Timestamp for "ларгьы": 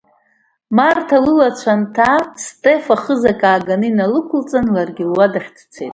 4.75-5.05